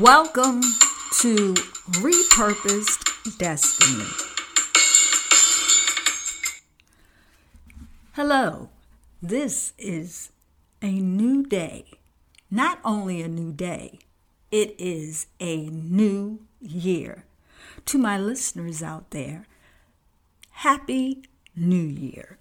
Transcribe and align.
Welcome 0.00 0.62
to 1.20 1.52
Repurposed 2.00 3.36
Destiny. 3.36 4.08
Hello, 8.14 8.70
this 9.20 9.74
is 9.76 10.30
a 10.80 10.92
new 10.92 11.42
day. 11.42 11.84
Not 12.50 12.78
only 12.82 13.20
a 13.20 13.28
new 13.28 13.52
day, 13.52 13.98
it 14.50 14.74
is 14.78 15.26
a 15.40 15.66
new 15.66 16.40
year. 16.58 17.26
To 17.84 17.98
my 17.98 18.16
listeners 18.16 18.82
out 18.82 19.10
there, 19.10 19.46
Happy 20.52 21.22
New 21.54 21.76
Year. 21.76 22.38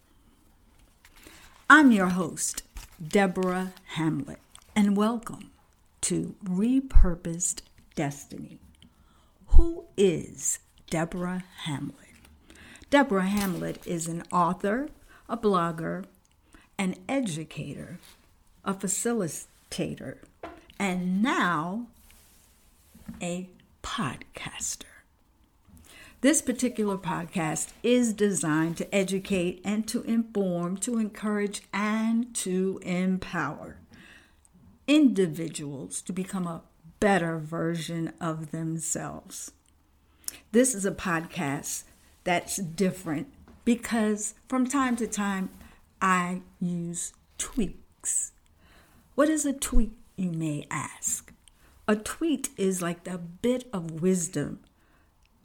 I'm 1.70 1.92
your 1.92 2.12
host, 2.12 2.64
Deborah 3.06 3.74
Hamlet, 3.96 4.40
and 4.74 4.96
welcome 4.96 5.52
to 6.02 6.36
Repurposed 6.44 7.62
Destiny. 7.96 8.60
Who 9.48 9.86
is 9.96 10.60
Deborah 10.90 11.44
Hamlet? 11.64 11.96
Deborah 12.90 13.28
Hamlet 13.28 13.86
is 13.86 14.08
an 14.08 14.24
author, 14.32 14.90
a 15.30 15.38
blogger, 15.38 16.06
an 16.78 16.96
educator, 17.08 18.00
a 18.66 18.74
facilitator, 18.74 20.18
and 20.80 21.22
now 21.22 21.88
a 23.22 23.50
podcaster. 23.84 24.86
This 26.22 26.42
particular 26.42 26.98
podcast 26.98 27.70
is 27.84 28.14
designed 28.14 28.78
to 28.78 28.94
educate 28.94 29.62
and 29.64 29.88
to 29.88 30.04
inform, 30.04 30.78
to 30.78 30.98
encourage, 31.00 31.62
and 31.74 32.34
to 32.36 32.80
empower 32.84 33.78
individuals 34.88 36.02
to 36.04 36.14
become 36.14 36.48
a 36.48 36.64
better 37.00 37.38
version 37.38 38.14
of 38.20 38.52
themselves. 38.52 39.52
This 40.52 40.76
is 40.76 40.86
a 40.86 40.92
podcast 40.92 41.84
that's 42.24 42.58
different 42.58 43.28
because 43.66 44.36
from 44.48 44.68
time 44.68 44.96
to 44.98 45.08
time 45.08 45.50
I 46.02 46.42
use 46.60 47.14
tweaks. 47.38 48.32
What 49.16 49.30
is 49.30 49.46
a 49.46 49.54
tweak, 49.54 49.92
you 50.16 50.32
may 50.32 50.66
ask? 50.72 51.34
A 51.88 51.96
tweet 51.96 52.50
is 52.58 52.82
like 52.82 53.04
the 53.04 53.18
bit 53.18 53.68
of 53.74 54.02
wisdom 54.02 54.60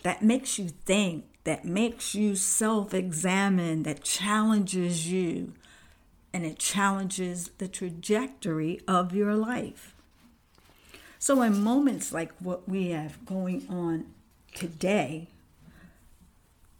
that 0.02 0.22
makes 0.22 0.58
you 0.58 0.68
think, 0.68 1.24
that 1.44 1.64
makes 1.64 2.14
you 2.14 2.36
self 2.36 2.94
examine, 2.94 3.82
that 3.82 4.04
challenges 4.04 5.10
you, 5.10 5.54
and 6.36 6.44
it 6.44 6.58
challenges 6.58 7.50
the 7.56 7.66
trajectory 7.66 8.78
of 8.86 9.14
your 9.14 9.34
life. 9.34 9.94
So, 11.18 11.40
in 11.40 11.64
moments 11.64 12.12
like 12.12 12.30
what 12.40 12.68
we 12.68 12.90
have 12.90 13.24
going 13.24 13.66
on 13.70 14.04
today, 14.54 15.28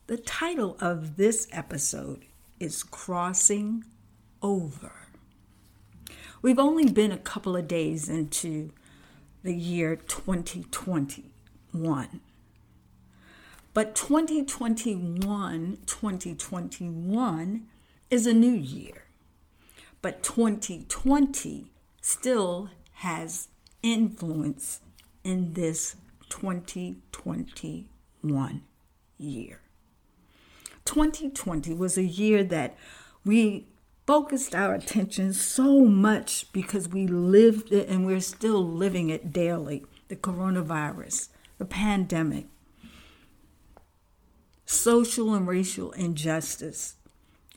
the 0.08 0.18
title 0.18 0.76
of 0.78 1.16
this 1.16 1.48
episode 1.52 2.26
is 2.60 2.82
Crossing 2.82 3.84
Over. 4.42 4.92
We've 6.42 6.58
only 6.58 6.91
been 6.91 7.10
a 7.10 7.16
couple 7.16 7.56
of 7.56 7.66
days 7.66 8.10
into 8.10 8.72
the 9.42 9.54
year 9.54 9.97
2021. 9.97 12.20
But 13.72 13.94
2021, 13.94 15.78
2021 15.86 17.66
is 18.10 18.26
a 18.26 18.34
new 18.34 18.52
year. 18.52 19.06
But 20.02 20.22
2020 20.22 21.72
still 22.00 22.70
has 22.92 23.48
influence 23.82 24.80
in 25.24 25.54
this 25.54 25.96
2021 26.28 28.62
year. 29.18 29.60
2020 30.84 31.74
was 31.74 31.98
a 31.98 32.04
year 32.04 32.44
that 32.44 32.76
we 33.24 33.66
focused 34.06 34.54
our 34.54 34.74
attention 34.74 35.32
so 35.32 35.80
much 35.80 36.52
because 36.52 36.88
we 36.88 37.08
lived 37.08 37.72
it 37.72 37.88
and 37.88 38.06
we're 38.06 38.20
still 38.20 38.64
living 38.64 39.10
it 39.10 39.32
daily 39.32 39.84
the 40.08 40.16
coronavirus, 40.16 41.28
the 41.58 41.64
pandemic, 41.64 42.46
social 44.64 45.34
and 45.34 45.48
racial 45.48 45.90
injustice, 45.92 46.94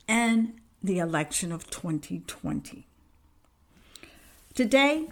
and 0.07 0.59
the 0.81 0.99
election 0.99 1.51
of 1.51 1.69
2020. 1.69 2.87
Today 4.53 5.09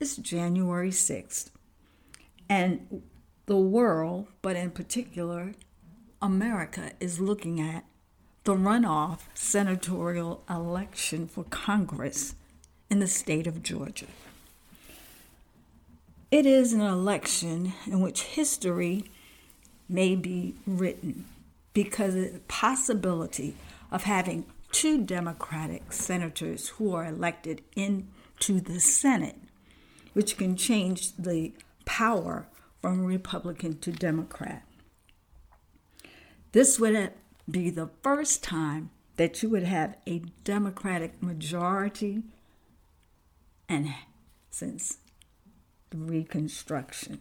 is 0.00 0.16
January 0.16 0.90
6th, 0.90 1.50
and 2.48 3.02
the 3.46 3.56
world, 3.56 4.28
but 4.42 4.56
in 4.56 4.70
particular, 4.70 5.52
America, 6.20 6.92
is 7.00 7.20
looking 7.20 7.60
at 7.60 7.84
the 8.44 8.54
runoff 8.54 9.20
senatorial 9.34 10.42
election 10.48 11.28
for 11.28 11.44
Congress 11.44 12.34
in 12.90 12.98
the 12.98 13.06
state 13.06 13.46
of 13.46 13.62
Georgia. 13.62 14.06
It 16.30 16.44
is 16.44 16.72
an 16.72 16.80
election 16.80 17.72
in 17.86 18.00
which 18.00 18.22
history 18.22 19.04
may 19.88 20.14
be 20.14 20.54
written 20.66 21.24
because 21.72 22.14
of 22.14 22.32
the 22.32 22.40
possibility 22.48 23.54
of 23.90 24.04
having 24.04 24.44
two 24.72 25.02
Democratic 25.02 25.92
senators 25.92 26.68
who 26.70 26.94
are 26.94 27.04
elected 27.04 27.62
into 27.74 28.60
the 28.60 28.80
Senate, 28.80 29.36
which 30.12 30.36
can 30.36 30.56
change 30.56 31.16
the 31.16 31.52
power 31.84 32.46
from 32.80 33.04
Republican 33.04 33.78
to 33.78 33.90
Democrat. 33.90 34.62
This 36.52 36.78
would 36.78 37.12
be 37.50 37.70
the 37.70 37.90
first 38.02 38.42
time 38.42 38.90
that 39.16 39.42
you 39.42 39.48
would 39.50 39.64
have 39.64 39.96
a 40.06 40.22
Democratic 40.44 41.22
majority 41.22 42.22
and 43.68 43.92
since 44.50 44.98
Reconstruction. 45.94 47.20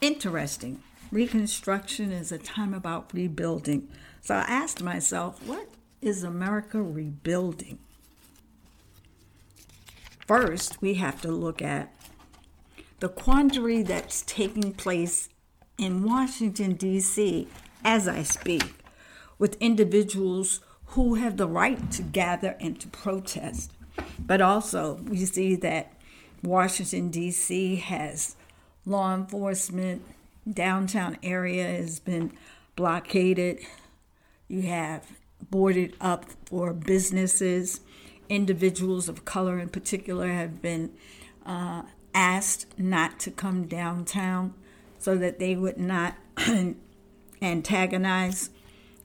Interesting. 0.00 0.82
Reconstruction 1.10 2.12
is 2.12 2.32
a 2.32 2.38
time 2.38 2.74
about 2.74 3.14
rebuilding. 3.14 3.88
So 4.20 4.34
I 4.34 4.40
asked 4.40 4.82
myself, 4.82 5.42
what 5.46 5.68
is 6.02 6.22
America 6.22 6.82
rebuilding? 6.82 7.78
First, 10.26 10.82
we 10.82 10.94
have 10.94 11.22
to 11.22 11.28
look 11.28 11.62
at 11.62 11.94
the 13.00 13.08
quandary 13.08 13.82
that's 13.82 14.22
taking 14.22 14.74
place 14.74 15.30
in 15.78 16.02
Washington, 16.02 16.74
D.C., 16.74 17.48
as 17.84 18.06
I 18.06 18.22
speak, 18.22 18.74
with 19.38 19.56
individuals 19.60 20.60
who 20.86 21.14
have 21.14 21.36
the 21.36 21.48
right 21.48 21.90
to 21.92 22.02
gather 22.02 22.56
and 22.60 22.78
to 22.80 22.88
protest. 22.88 23.72
But 24.18 24.42
also, 24.42 24.94
we 25.08 25.24
see 25.24 25.54
that 25.56 25.92
Washington, 26.42 27.08
D.C. 27.08 27.76
has 27.76 28.36
law 28.84 29.14
enforcement, 29.14 30.02
downtown 30.52 31.18
area 31.22 31.66
has 31.66 32.00
been 32.00 32.32
blockaded. 32.76 33.60
You 34.48 34.62
have 34.62 35.06
boarded 35.50 35.94
up 36.00 36.26
for 36.46 36.72
businesses. 36.72 37.80
Individuals 38.28 39.08
of 39.08 39.24
color, 39.24 39.58
in 39.58 39.68
particular, 39.68 40.28
have 40.28 40.60
been 40.60 40.92
uh, 41.46 41.82
asked 42.14 42.78
not 42.78 43.18
to 43.20 43.30
come 43.30 43.66
downtown 43.66 44.54
so 44.98 45.16
that 45.16 45.38
they 45.38 45.54
would 45.54 45.78
not 45.78 46.16
antagonize 47.42 48.50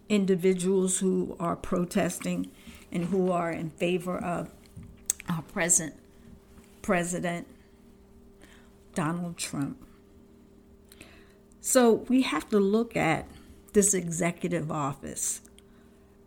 individuals 0.09 0.99
who 0.99 1.35
are 1.39 1.55
protesting 1.55 2.49
and 2.91 3.05
who 3.05 3.31
are 3.31 3.51
in 3.51 3.69
favor 3.71 4.17
of 4.17 4.49
our 5.29 5.41
present 5.41 5.95
president 6.81 7.47
Donald 8.93 9.37
Trump. 9.37 9.77
So 11.65 12.03
we 12.09 12.23
have 12.23 12.49
to 12.49 12.59
look 12.59 12.97
at 12.97 13.25
this 13.71 13.93
executive 13.93 14.69
office 14.69 15.39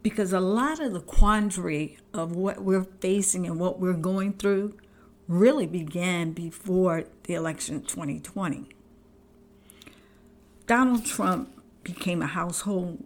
because 0.03 0.33
a 0.33 0.41
lot 0.41 0.81
of 0.81 0.95
the 0.95 1.01
quandary 1.01 1.99
of 2.15 2.35
what 2.35 2.63
we're 2.63 2.87
facing 3.01 3.47
and 3.47 3.61
what 3.61 3.79
we're 3.79 3.93
going 3.93 4.33
through 4.33 4.79
really 5.29 5.67
began 5.67 6.33
before 6.33 7.05
the 7.25 7.35
election 7.35 7.77
of 7.77 7.87
2020. 7.87 8.71
Donald 10.67 11.05
Trump 11.05 11.63
became 11.85 12.23
a 12.23 12.29
household 12.29 13.05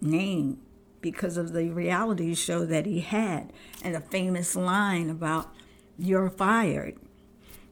name 0.00 0.60
because 1.00 1.36
of 1.36 1.52
the 1.52 1.70
reality 1.70 2.36
show 2.36 2.64
that 2.64 2.86
he 2.86 3.00
had 3.00 3.52
and 3.82 3.96
a 3.96 4.00
famous 4.00 4.54
line 4.54 5.10
about 5.10 5.52
you're 5.98 6.30
fired 6.30 6.96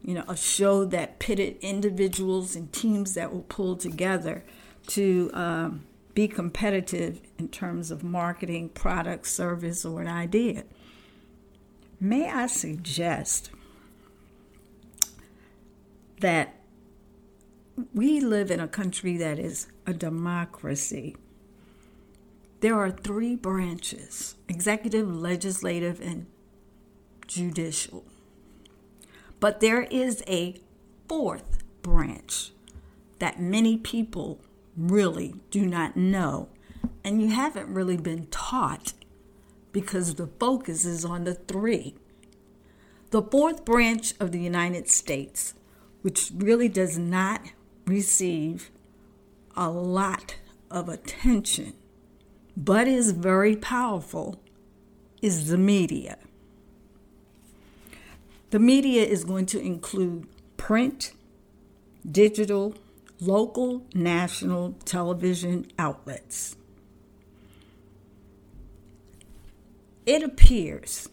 you 0.04 0.14
know, 0.14 0.24
a 0.28 0.36
show 0.36 0.84
that 0.86 1.18
pitted 1.18 1.56
individuals 1.60 2.56
and 2.56 2.72
teams 2.72 3.14
that 3.14 3.32
were 3.32 3.42
pulled 3.42 3.80
together 3.80 4.44
to 4.88 5.30
um, 5.32 5.84
be 6.14 6.28
competitive 6.28 7.20
in 7.38 7.48
terms 7.48 7.90
of 7.90 8.02
marketing, 8.02 8.68
product, 8.70 9.26
service, 9.26 9.84
or 9.84 10.00
an 10.00 10.08
idea. 10.08 10.64
May 12.00 12.28
I 12.28 12.48
suggest 12.48 13.50
that 16.20 16.56
we 17.94 18.20
live 18.20 18.50
in 18.50 18.60
a 18.60 18.68
country 18.68 19.16
that 19.16 19.38
is 19.38 19.68
a 19.86 19.94
democracy. 19.94 21.16
There 22.60 22.78
are 22.78 22.90
three 22.90 23.36
branches 23.36 24.36
executive, 24.48 25.14
legislative, 25.14 26.00
and 26.00 26.26
judicial. 27.26 28.04
But 29.42 29.58
there 29.58 29.82
is 29.90 30.22
a 30.28 30.54
fourth 31.08 31.64
branch 31.82 32.52
that 33.18 33.40
many 33.40 33.76
people 33.76 34.40
really 34.76 35.34
do 35.50 35.66
not 35.66 35.96
know, 35.96 36.48
and 37.02 37.20
you 37.20 37.30
haven't 37.30 37.74
really 37.74 37.96
been 37.96 38.28
taught 38.28 38.92
because 39.72 40.14
the 40.14 40.28
focus 40.28 40.84
is 40.84 41.04
on 41.04 41.24
the 41.24 41.34
three. 41.34 41.96
The 43.10 43.20
fourth 43.20 43.64
branch 43.64 44.14
of 44.20 44.30
the 44.30 44.38
United 44.38 44.88
States, 44.88 45.54
which 46.02 46.30
really 46.32 46.68
does 46.68 46.96
not 46.96 47.40
receive 47.84 48.70
a 49.56 49.68
lot 49.68 50.36
of 50.70 50.88
attention, 50.88 51.72
but 52.56 52.86
is 52.86 53.10
very 53.10 53.56
powerful, 53.56 54.40
is 55.20 55.48
the 55.48 55.58
media. 55.58 56.16
The 58.52 58.58
media 58.58 59.02
is 59.02 59.24
going 59.24 59.46
to 59.46 59.58
include 59.58 60.26
print, 60.58 61.14
digital, 62.08 62.74
local, 63.18 63.86
national 63.94 64.74
television 64.84 65.68
outlets. 65.78 66.54
It 70.04 70.22
appears 70.22 71.08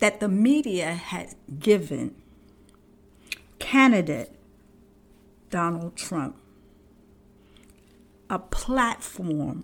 that 0.00 0.18
the 0.18 0.28
media 0.28 0.92
has 0.94 1.36
given 1.60 2.16
candidate 3.60 4.34
Donald 5.50 5.94
Trump 5.94 6.36
a 8.28 8.40
platform 8.40 9.62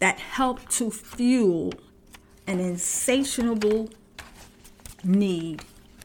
that 0.00 0.20
helped 0.20 0.70
to 0.70 0.90
fuel 0.90 1.74
an 2.46 2.60
insatiable 2.60 3.90
need 5.04 5.62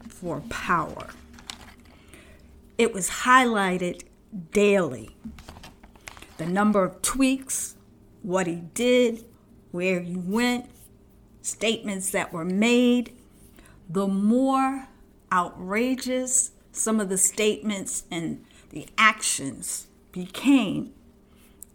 for 0.08 0.42
power. 0.50 1.10
It 2.78 2.94
was 2.94 3.10
highlighted 3.10 4.04
daily. 4.52 5.16
The 6.38 6.46
number 6.46 6.84
of 6.84 7.02
tweaks, 7.02 7.76
what 8.22 8.48
he 8.48 8.56
did, 8.56 9.26
where 9.72 10.00
he 10.00 10.16
went, 10.16 10.70
statements 11.42 12.12
that 12.12 12.34
were 12.34 12.46
made. 12.46 13.16
The 13.90 14.08
more 14.08 14.88
outrageous 15.32 16.52
some 16.72 17.00
of 17.00 17.10
the 17.10 17.18
statements 17.18 18.06
and 18.10 18.46
the 18.70 18.88
actions 18.98 19.88
became, 20.12 20.94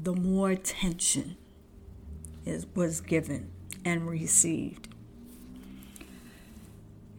the 0.01 0.15
more 0.15 0.51
attention 0.51 1.37
is, 2.45 2.67
was 2.75 3.01
given 3.01 3.51
and 3.85 4.09
received. 4.09 4.89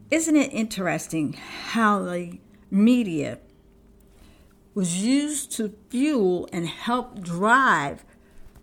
Isn't 0.09 0.37
it 0.37 0.53
interesting 0.53 1.33
how 1.33 2.01
the 2.03 2.39
media 2.71 3.39
was 4.73 5.03
used 5.03 5.51
to 5.53 5.75
fuel 5.89 6.47
and 6.53 6.65
help 6.65 7.19
drive 7.21 8.05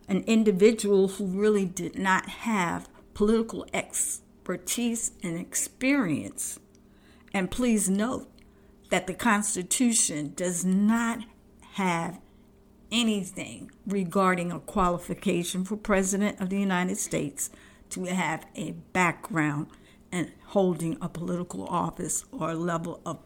an 0.08 0.24
individual 0.26 1.08
who 1.08 1.26
really 1.26 1.66
did 1.66 1.98
not 1.98 2.28
have 2.30 2.88
political 3.12 3.66
expertise 3.74 5.12
and 5.22 5.38
experience? 5.38 6.58
And 7.34 7.50
please 7.50 7.90
note 7.90 8.30
that 8.88 9.06
the 9.06 9.12
Constitution 9.12 10.32
does 10.34 10.64
not 10.64 11.24
have 11.72 12.20
anything 12.90 13.70
regarding 13.86 14.50
a 14.50 14.60
qualification 14.60 15.64
for 15.66 15.76
President 15.76 16.40
of 16.40 16.48
the 16.48 16.58
United 16.58 16.96
States 16.96 17.50
to 17.90 18.04
have 18.04 18.46
a 18.54 18.70
background 18.94 19.66
in 20.14 20.30
holding 20.46 20.96
a 21.02 21.08
political 21.08 21.66
office 21.66 22.24
or 22.30 22.50
a 22.50 22.54
level 22.54 23.00
of 23.04 23.18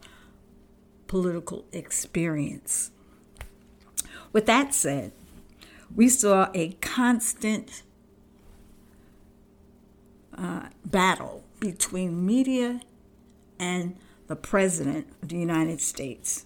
political 1.05 1.65
experience. 1.71 2.89
With 4.33 4.47
that 4.47 4.73
said, 4.73 5.11
we 5.95 6.09
saw 6.09 6.49
a 6.53 6.69
constant 6.81 7.83
uh, 10.35 10.69
battle 10.85 11.43
between 11.59 12.25
media 12.25 12.81
and 13.59 13.95
the 14.27 14.35
President 14.35 15.07
of 15.21 15.29
the 15.29 15.37
United 15.37 15.81
States. 15.81 16.45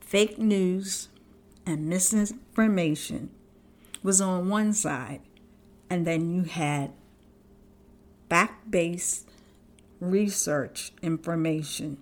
Fake 0.00 0.38
news 0.38 1.08
and 1.64 1.86
misinformation 1.86 3.30
was 4.02 4.20
on 4.20 4.48
one 4.48 4.72
side, 4.72 5.20
and 5.88 6.06
then 6.06 6.34
you 6.34 6.42
had 6.42 6.92
back 8.28 8.70
based 8.70 9.28
research 10.00 10.92
information 11.02 11.98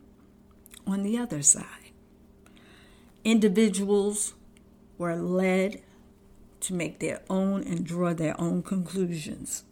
on 0.86 1.02
the 1.02 1.18
other 1.18 1.42
side. 1.42 1.64
Individuals 3.24 4.34
were 4.98 5.16
led 5.16 5.82
to 6.60 6.74
make 6.74 7.00
their 7.00 7.20
own 7.28 7.62
and 7.62 7.84
draw 7.84 8.14
their 8.14 8.38
own 8.40 8.62
conclusions. 8.62 9.64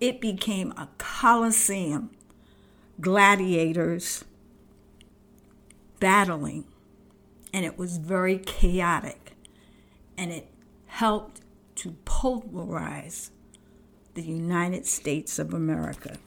It 0.00 0.20
became 0.20 0.72
a 0.72 0.88
coliseum, 0.98 2.10
gladiators 3.00 4.24
battling 6.00 6.64
and 7.52 7.64
it 7.64 7.78
was 7.78 7.98
very 7.98 8.38
chaotic 8.38 9.36
and 10.16 10.32
it 10.32 10.48
helped 10.86 11.40
to 11.76 11.96
polarize 12.04 13.30
the 14.14 14.22
United 14.22 14.86
States 14.86 15.38
of 15.38 15.54
America. 15.54 16.18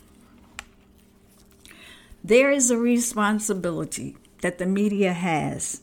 There 2.23 2.49
is 2.49 2.71
a 2.71 2.77
responsibility 2.77 4.17
that 4.41 4.57
the 4.57 4.65
media 4.65 5.13
has 5.13 5.81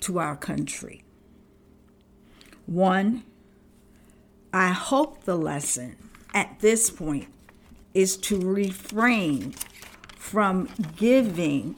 to 0.00 0.18
our 0.18 0.36
country. 0.36 1.04
One, 2.66 3.22
I 4.52 4.70
hope 4.70 5.24
the 5.24 5.36
lesson 5.36 5.96
at 6.34 6.58
this 6.60 6.90
point 6.90 7.28
is 7.94 8.16
to 8.16 8.40
refrain 8.40 9.54
from 10.16 10.68
giving 10.96 11.76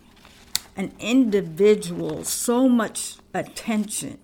an 0.77 0.93
individual 0.99 2.25
so 2.25 2.69
much 2.69 3.17
attention 3.35 4.19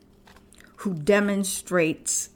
who 0.77 0.95
demonstrates 0.95 2.31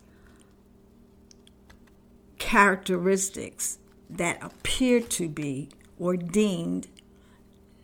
characteristics 2.43 3.79
that 4.11 4.37
appear 4.43 5.01
to 5.01 5.29
be 5.29 5.69
or 5.97 6.17
deemed 6.17 6.89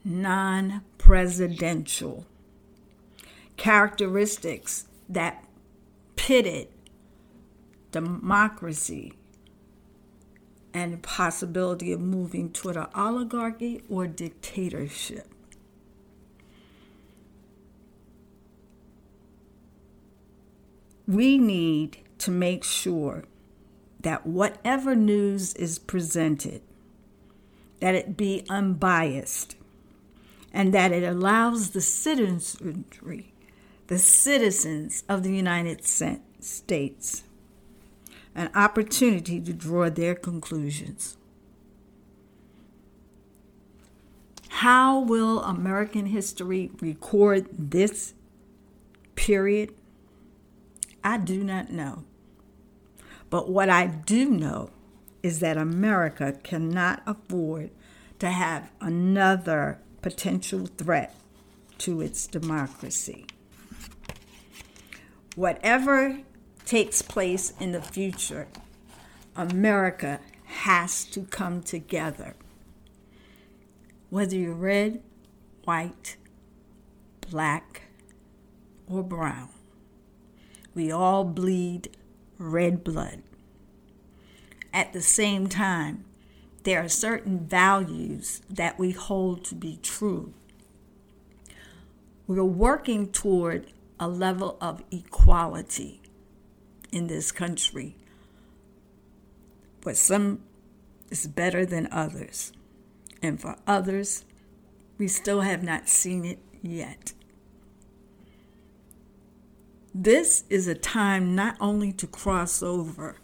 non 0.05 0.83
presidential, 0.99 2.27
characteristics 3.57 4.89
that 5.09 5.45
pitted 6.17 6.67
democracy 7.93 9.13
and 10.75 10.93
the 10.93 10.99
possibility 10.99 11.93
of 11.93 12.01
moving 12.01 12.51
toward 12.51 12.77
an 12.77 12.89
oligarchy 12.97 13.81
or 13.89 14.09
dictatorship. 14.09 15.33
we 21.07 21.39
need 21.39 21.97
to 22.19 22.31
make 22.31 22.63
sure 22.63 23.25
that 24.09 24.27
whatever 24.27 24.97
news 24.97 25.53
is 25.53 25.79
presented 25.79 26.63
that 27.79 27.95
it 27.95 28.17
be 28.17 28.43
unbiased 28.49 29.55
and 30.51 30.73
that 30.73 30.93
it 30.93 31.03
allows 31.03 31.73
the 31.73 31.81
citizenry 31.83 33.35
the 33.89 33.99
citizens 33.99 35.05
of 35.11 35.23
the 35.23 35.31
United 35.31 35.85
States 35.85 37.23
an 38.35 38.51
opportunity 38.55 39.39
to 39.43 39.53
draw 39.53 39.91
their 39.91 40.15
conclusions 40.15 41.19
how 44.49 45.01
will 45.01 45.43
American 45.43 46.07
history 46.07 46.71
record 46.81 47.47
this 47.53 48.15
period 49.17 49.75
I 51.05 51.19
do 51.19 51.45
not 51.45 51.71
know. 51.71 52.05
But 53.31 53.49
what 53.49 53.69
I 53.69 53.87
do 53.87 54.31
know 54.31 54.71
is 55.23 55.41
that 55.41 55.57
America 55.57 56.39
cannot 56.43 57.03
afford 57.07 57.71
to 58.19 58.31
have 58.31 58.71
another 58.81 59.79
potential 60.03 60.67
threat 60.67 61.15
to 61.79 62.01
its 62.01 62.27
democracy. 62.27 63.27
Whatever 65.37 66.21
takes 66.65 67.03
place 67.03 67.53
in 67.61 67.73
the 67.73 67.83
future, 67.83 68.49
America 69.37 70.21
has 70.45 71.05
to 71.05 71.23
come 71.23 71.63
together. 71.63 72.35
Whether 74.11 74.37
you're 74.37 74.55
red, 74.55 75.03
white, 75.65 76.17
black, 77.31 77.83
or 78.87 79.03
brown. 79.03 79.51
We 80.75 80.91
all 80.91 81.25
bleed 81.25 81.91
red 82.39 82.85
blood. 82.85 83.23
At 84.73 84.93
the 84.93 85.03
same 85.03 85.49
time, 85.49 86.05
there 86.65 86.83
are 86.83 86.89
certain 86.89 87.41
values 87.41 88.43
that 88.51 88.79
we 88.79 88.91
hold 88.93 89.45
to 89.47 89.55
be 89.55 89.79
true. 89.83 90.33
We're 92.27 92.45
working 92.45 93.11
toward 93.11 93.67
a 93.99 94.09
level 94.09 94.59
of 94.61 94.83
equality 94.91 96.01
in 96.93 97.07
this 97.07 97.33
country, 97.33 97.97
but 99.81 99.97
some 99.97 100.41
is 101.11 101.27
better 101.27 101.65
than 101.65 101.89
others. 101.91 102.53
And 103.23 103.41
for 103.41 103.57
others, 103.67 104.25
we 104.99 105.09
still 105.09 105.41
have 105.41 105.63
not 105.63 105.89
seen 105.89 106.25
it 106.25 106.39
yet. 106.63 107.15
This 109.95 110.45
is 110.51 110.69
a 110.69 110.75
time 110.75 111.35
not 111.35 111.57
only 111.61 111.93
to 111.93 112.07
cross 112.07 112.63
over, 112.63 113.17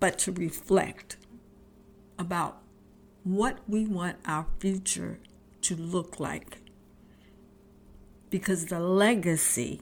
but 0.00 0.18
to 0.20 0.32
reflect 0.32 1.16
about 2.18 2.60
what 3.22 3.58
we 3.68 3.86
want 3.86 4.16
our 4.26 4.46
future 4.58 5.20
to 5.62 5.76
look 5.76 6.18
like. 6.18 6.58
Because 8.28 8.66
the 8.66 8.80
legacy 8.80 9.80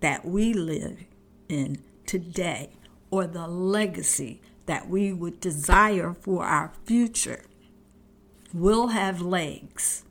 that 0.00 0.24
we 0.24 0.52
live 0.52 1.04
in 1.48 1.82
today, 2.06 2.70
or 3.10 3.26
the 3.26 3.46
legacy 3.46 4.40
that 4.66 4.88
we 4.88 5.12
would 5.12 5.38
desire 5.40 6.14
for 6.14 6.44
our 6.44 6.72
future, 6.84 7.44
will 8.54 8.88
have 8.88 9.20
legs. 9.20 10.04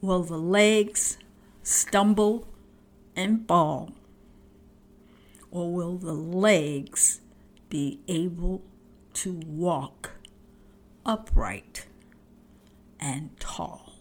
Will 0.00 0.22
the 0.22 0.38
legs 0.38 1.18
stumble 1.62 2.48
and 3.16 3.48
fall? 3.48 3.92
Or 5.50 5.72
will 5.72 5.96
the 5.96 6.12
legs 6.12 7.22
be 7.68 8.00
able 8.06 8.62
to 9.14 9.32
walk 9.46 10.12
upright 11.04 11.86
and 13.00 13.30
tall? 13.40 13.94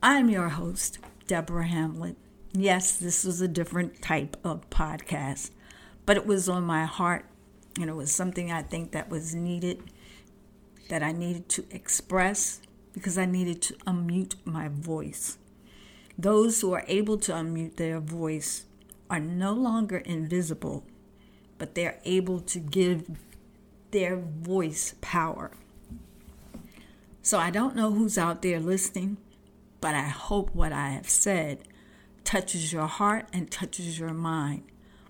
I'm 0.00 0.30
your 0.30 0.50
host, 0.50 0.98
Deborah 1.26 1.66
Hamlet. 1.66 2.16
Yes, 2.52 2.96
this 2.96 3.24
was 3.24 3.40
a 3.40 3.48
different 3.48 4.00
type 4.00 4.36
of 4.44 4.70
podcast, 4.70 5.50
but 6.06 6.16
it 6.16 6.24
was 6.24 6.48
on 6.48 6.62
my 6.62 6.84
heart 6.84 7.26
and 7.80 7.90
it 7.90 7.94
was 7.94 8.12
something 8.12 8.50
I 8.50 8.62
think 8.62 8.92
that 8.92 9.10
was 9.10 9.34
needed, 9.34 9.82
that 10.88 11.02
I 11.02 11.12
needed 11.12 11.48
to 11.50 11.64
express 11.70 12.60
because 12.92 13.18
I 13.18 13.26
needed 13.26 13.60
to 13.62 13.74
unmute 13.86 14.34
my 14.44 14.68
voice. 14.68 15.38
Those 16.18 16.60
who 16.60 16.72
are 16.72 16.84
able 16.88 17.16
to 17.18 17.32
unmute 17.32 17.76
their 17.76 18.00
voice 18.00 18.64
are 19.08 19.20
no 19.20 19.52
longer 19.52 19.98
invisible, 19.98 20.84
but 21.58 21.76
they're 21.76 22.00
able 22.04 22.40
to 22.40 22.58
give 22.58 23.08
their 23.92 24.16
voice 24.16 24.96
power. 25.00 25.52
So 27.22 27.38
I 27.38 27.50
don't 27.50 27.76
know 27.76 27.92
who's 27.92 28.18
out 28.18 28.42
there 28.42 28.58
listening, 28.58 29.18
but 29.80 29.94
I 29.94 30.08
hope 30.08 30.52
what 30.54 30.72
I 30.72 30.90
have 30.90 31.08
said 31.08 31.60
touches 32.24 32.72
your 32.72 32.86
heart 32.86 33.28
and 33.32 33.50
touches 33.50 33.98
your 33.98 34.12
mind 34.12 34.64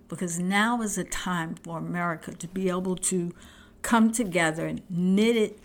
because 0.09 0.39
now 0.39 0.83
is 0.83 0.99
a 0.99 1.05
time 1.05 1.55
for 1.55 1.79
America 1.79 2.33
to 2.33 2.49
be 2.49 2.69
able 2.69 2.97
to 2.97 3.35
come 3.83 4.13
together 4.13 4.67
and 4.67 4.83
knit 4.91 5.37
it 5.37 5.59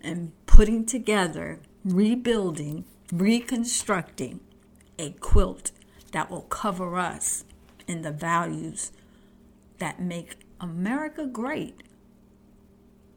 and 0.00 0.32
putting 0.46 0.86
together, 0.86 1.58
rebuilding 1.84 2.84
reconstructing 3.12 4.40
a 4.98 5.10
quilt 5.10 5.70
that 6.12 6.30
will 6.30 6.42
cover 6.42 6.96
us 6.96 7.44
in 7.86 8.02
the 8.02 8.10
values 8.10 8.92
that 9.78 10.00
make 10.00 10.36
America 10.60 11.26
great. 11.26 11.82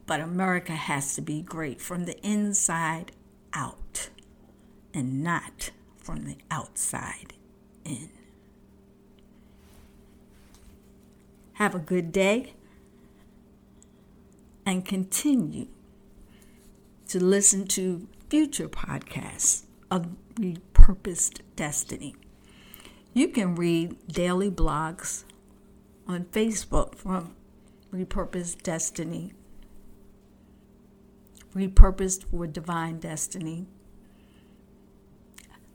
But 0.06 0.20
America 0.20 0.72
has 0.72 1.14
to 1.14 1.20
be 1.20 1.42
great 1.42 1.80
from 1.80 2.04
the 2.04 2.18
inside 2.26 3.12
out 3.52 4.10
and 4.94 5.22
not 5.22 5.70
from 5.96 6.24
the 6.24 6.36
outside 6.50 7.34
in. 7.84 8.10
Have 11.54 11.74
a 11.74 11.78
good 11.78 12.12
day 12.12 12.54
and 14.64 14.84
continue 14.84 15.68
to 17.08 17.22
listen 17.22 17.66
to 17.68 18.08
future 18.28 18.68
podcasts 18.68 19.64
of 19.92 20.06
repurposed 20.36 21.42
destiny. 21.54 22.14
You 23.12 23.28
can 23.28 23.54
read 23.54 24.08
daily 24.08 24.50
blogs 24.50 25.24
on 26.08 26.24
Facebook 26.24 26.94
from 26.94 27.36
Repurposed 27.92 28.62
Destiny, 28.62 29.34
Repurposed 31.54 32.24
for 32.30 32.46
Divine 32.46 33.00
Destiny, 33.00 33.66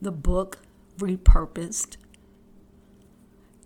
the 0.02 0.12
book 0.12 0.64
Repurposed. 0.98 1.98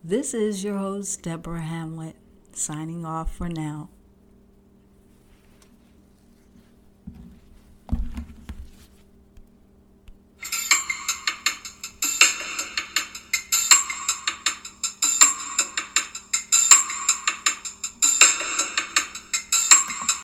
This 0.03 0.33
is 0.33 0.65
your 0.65 0.79
host, 0.79 1.21
Deborah 1.21 1.61
Hamlet, 1.61 2.17
signing 2.51 3.05
off 3.05 3.33
for 3.33 3.47
now. 3.47 3.87